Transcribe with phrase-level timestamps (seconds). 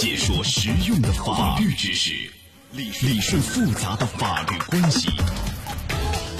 [0.00, 2.14] 解说实用的法律知识，
[2.72, 5.10] 理理顺复杂的法律关系，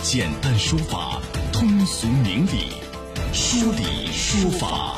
[0.03, 1.21] 简单说法，
[1.53, 2.73] 通俗明理，
[3.35, 4.97] 说理说法。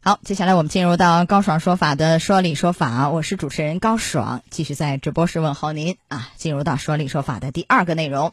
[0.00, 6.30] 好，接下来我们进入到高爽说法的说理说法，我是主持人高爽，继续在直播室问候您啊。
[6.36, 8.32] 进入到说理说法的第二个内容，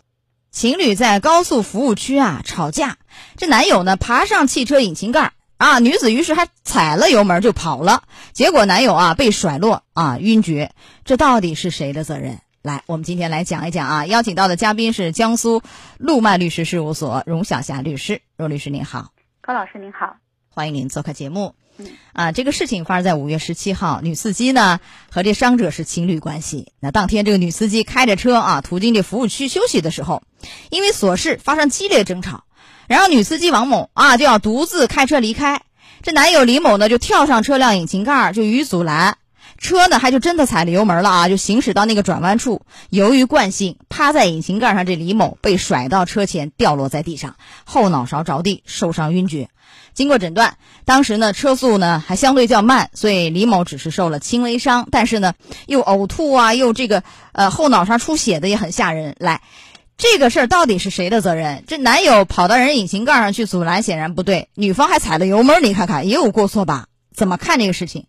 [0.51, 2.97] 情侣在高速服务区啊吵架，
[3.37, 8.03] 这男友呢爬上汽车引擎盖啊，女子于是还踩了油门就跑了，
[8.33, 10.71] 结果男友啊被甩落啊晕厥，
[11.05, 12.39] 这到底是谁的责任？
[12.61, 15.61] 来，我们今天来讲一讲啊，邀请到的嘉宾是江苏
[15.97, 20.17] 路迈律师事务所荣小霞律师，荣律师您好，高老师您好，
[20.49, 21.55] 欢迎您做客节目。
[21.77, 24.79] 嗯啊，这个事情发生在五月十七号，女司机呢
[25.11, 26.71] 和这伤者是情侣关系。
[26.79, 30.23] 那当天这个女司机开着车啊，途经这服务区休息的时候，
[30.69, 32.45] 因为琐事发生激烈争吵，
[32.87, 35.61] 然后女司机王某啊就要独自开车离开，
[36.01, 39.17] 这男友李某呢就跳上车辆引擎盖就予以阻拦，
[39.57, 49.49] 车呢还就真的踩了油门了啊，就行驶到那个转弯处，由于惯性趴在引擎盖上，这李某被甩到车前掉落在地上，后脑勺着地，受伤晕厥。
[49.93, 55.33] 经过诊断，当时呢车速呢还相对较慢，所以李某只是受了轻微伤，但是呢
[55.67, 59.15] 又呕吐啊，又这个呃后脑勺出血的也很吓人。
[59.19, 59.41] 来，
[59.97, 61.63] 这个事儿到底是谁的责任？
[61.67, 66.87] 这男友跑到人引擎盖上去阻拦，显然不对；女方还踩了油门，你看看也有过错吧？
[67.13, 68.07] 怎么看这个事情？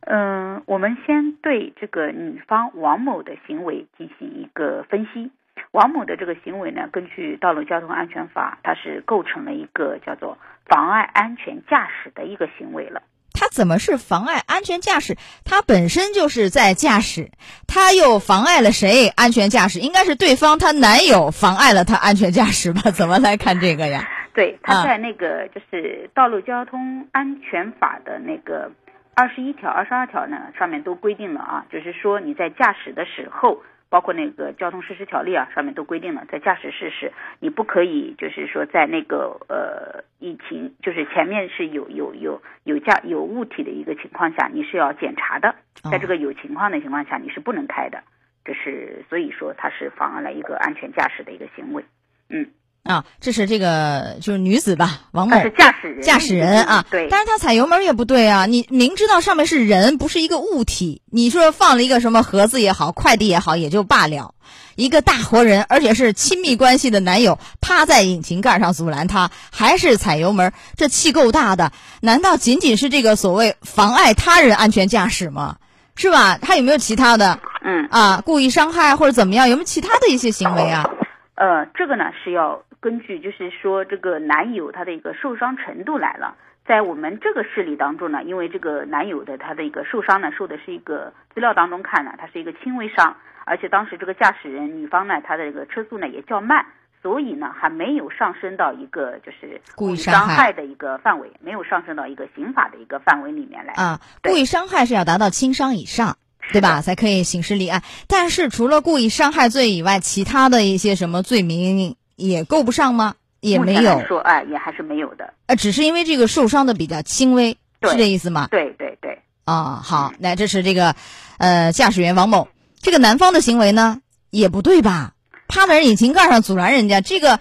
[0.00, 5.30] 嗯，我们先对这个女方王某的行为进行一个分析。
[5.72, 13.02] 王某的这个行为呢，根据《道路交通安全法》，它是构成了一个叫做妨碍安全驾驶的一个行为了。
[13.50, 15.16] 他怎么是妨碍安全驾驶？
[15.44, 17.30] 他本身就是在驾驶，
[17.66, 19.80] 他又妨碍了谁安全驾驶？
[19.80, 22.90] 应该是对方她男友妨碍了她安全驾驶吧？
[22.94, 24.08] 怎么来看这个呀？
[24.32, 28.70] 对，他在那个就是《道路交通安全法》的那个
[29.14, 33.58] 二十一条、二十二条呢，上面都规定了啊，就是说你在驾驶的时候。
[33.90, 45.54] 包括那个交通实施条例啊，上面都规定了，在驾驶室是，你不可以就是说在那个呃疫情就是前面是有有有有驾有物体的一个情况下，你是要检查的，
[45.90, 48.02] 在这个有情况的情况下，你是不能开的，
[48.44, 51.84] 这是所以说它是妨碍了一个安全驾驶的一个行为，
[52.28, 52.46] 嗯。
[52.82, 64.34] 啊，这是这个就是女子吧，王某是驾驶人，驾驶人啊，对，但是她踩油门也不对啊，你明知道上面是人，不是一个物体，你说放了一个什么盒子也好，快递也好，也就罢了，
[64.76, 75.56] 一个大活人，而且是亲密关系的男友，趴在引擎盖上阻拦他，还是踩油门，这气够大的，难道仅仅是这个所谓妨碍他人安全驾驶吗？
[75.96, 76.38] 是吧？
[76.40, 77.38] 他有没有其他的？
[77.62, 79.50] 嗯啊，故意伤害或者怎么样？
[79.50, 80.88] 有没有其他的一些行为啊？
[81.34, 82.62] 呃，这个呢是要。
[82.80, 86.34] 根据就是说，这个男友他的一个受伤程度来了，
[86.66, 93.14] 在我们这个事例当中呢，因为这个男友的他的一个受伤呢，受的是一个资料当中看呢，他是一个轻微伤，
[93.44, 96.64] 而且当时这个驾驶人女方呢，她的这个车速呢也较慢，
[97.02, 104.00] 所以呢还没有上升到一个就是故意伤害的一个范围，没有上升到一个刑法的一个范围里面来啊。
[104.22, 106.16] 故意伤害是要达到轻伤以上，
[106.50, 106.80] 对吧？
[106.80, 107.82] 才可以刑事立案。
[108.08, 111.96] 但是除了故意伤害罪以外，其他的一些什么罪名？
[112.20, 113.14] 也够不上吗？
[113.40, 115.32] 也没有说，哎，也还是没有的。
[115.46, 118.48] 呃，只是因为这个受伤的比较轻微，是这意思吗？
[118.50, 119.18] 对对对。
[119.46, 120.94] 啊，好，来这是这个，
[121.38, 122.48] 呃，驾驶员王某，
[122.82, 125.12] 这个男方的行为呢，也不对吧？
[125.48, 127.40] 趴在人引擎盖上阻拦人家，这个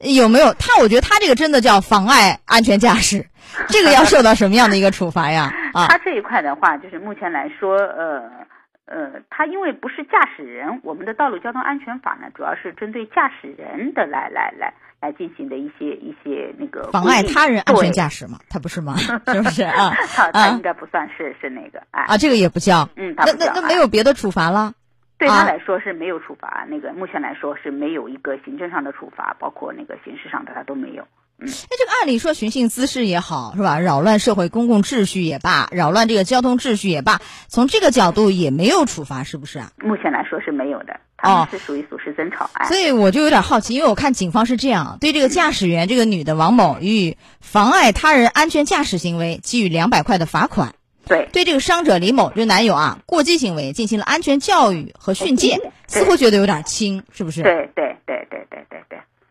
[0.00, 0.52] 有没有？
[0.54, 3.28] 他，我觉得他这个真的叫妨碍安全驾驶，
[3.68, 5.54] 这个要受到什么样的一个处罚呀？
[5.72, 8.20] 啊，他这一块的话，就是目前来说，呃。
[8.86, 18.94] 呃，他因为不是驾驶人，我们的道路交通安全法呢，主要是针对驾驶人的来来来来进行的一些一些那个妨碍他人安全驾驶嘛，他不是吗？
[19.26, 19.90] 是不是啊？
[20.14, 24.72] 他他应该不算是是那个啊啊，这个也不叫，嗯，那那那没有别的处罚了？
[25.18, 31.08] 对他来说是没有处罚，那个目前来说是没有一个行政上的处罚，包括那个刑事上的他都没有。
[31.38, 33.78] 那这个按理说寻衅滋事也好，是吧？
[33.78, 39.70] 扰乱社会公共秩序也罢，扰乱这个交通秩序也罢，从这个角度也没有处罚，是不是啊？
[39.76, 42.48] 目前来说是没有的，他们是属于属实争吵。
[42.68, 50.74] 所以我就有点好奇，因为我看警方是这样对这个驾驶员这个女的王某予以妨碍他人安全驾驶行为给予两百块的罚款。
[51.06, 57.42] 对，对这个伤者李某这男友啊，过激行为进行了安全教育和训诫，似乎觉得有点轻，是不是？
[57.42, 57.85] 对对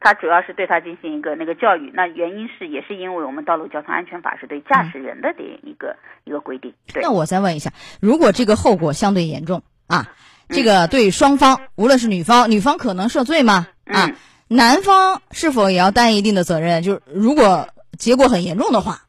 [0.05, 6.71] 他主要是对他进行一个那个教育，那原因是也是因为我们道路交通安全法是对驾驶人的的一个一个规定。
[7.01, 10.05] 那我再问一下，如果这个后果相对严重啊，
[10.49, 13.65] 这个对双方，无论是女方，女方可能涉罪吗？
[13.85, 14.11] 啊，
[14.47, 16.83] 男方是否也要担一定的责任？
[16.83, 17.67] 就是如果
[17.97, 18.99] 结果很严重的话，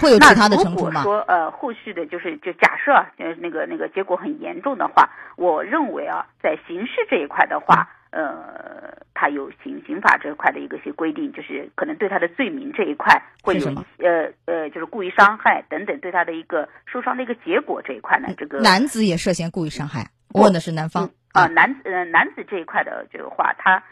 [0.00, 1.02] 会有其他的惩处吗？
[1.02, 7.88] 如果说呃后续的就是就假设呃那个那个结果很严重的话，我认为啊，在刑事这一块的话。
[8.12, 13.66] 呃，他有刑刑法这一块的一个些规定，就是可能对他的罪名这一块会有
[13.98, 23.82] 呃呃，就是故意伤害等等，对他的一个受伤的一个结果这一块呢，这个男子也涉嫌故意伤害，问的是男方啊，男呃男子这一块的这个话，他。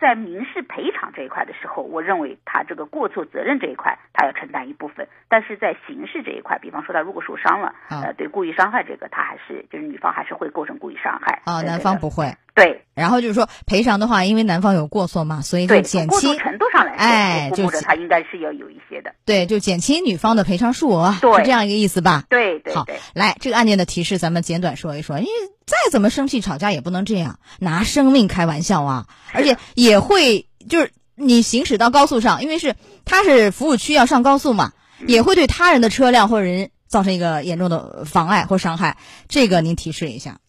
[0.00, 11.42] 在民事赔偿这一块的时候，我认为他这个过错责任这一块，他要承担一部分；但是在刑事这一块，比方说他如果受伤了，呃，对故意伤害这个，他还是就是女方还是会构成故意伤害。
[11.44, 12.34] 啊，男方不会。
[12.54, 12.84] 对。
[12.94, 19.14] 然后就是说赔偿的话，因为男方有过错嘛，所以就减轻程度上来，哎，就他应该是要有一些的。
[19.24, 22.24] 对，就减轻女方的赔偿数额，是这样一个意思吧？
[22.28, 22.74] 对对。
[22.74, 25.30] 好，来这个案件的提示，咱们简短说一说，因为。
[25.70, 29.06] 再怎么生气吵架也不能这样拿生命开玩笑啊！
[29.32, 32.74] 而且也会就是你行驶到高速上，因为是
[33.04, 34.72] 他是服务区要上高速嘛，
[35.06, 38.96] 也会对他人的车辆或者人造成一个严重的妨碍或伤害。
[39.28, 40.40] 这个您提示一下。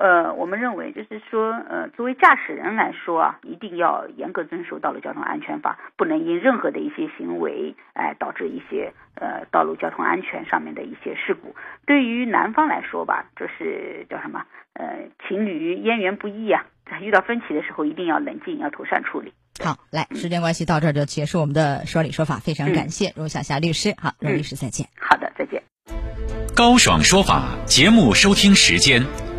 [0.00, 11.54] 呃，我们认为就是说，呃，作为驾驶人来说啊，一定要严格遵守道路交通安全法，不能因任何的一些行为，哎，导致一些呃道路交通安全上面的一些事故。
[11.86, 14.46] 对于男方来说吧，这是叫什么？
[14.72, 19.34] 呃，情侣渊源不易啊，在遇到分歧的时候一定要冷静，要妥善处理。
[19.62, 23.94] 好，来，时间关系到这儿就结束我们的说理说法，非常感谢罗小霞律师。
[24.00, 24.86] 好，罗律师再见。
[24.98, 25.62] 好的，再见。
[26.56, 29.29] 高爽说法节目收听时间。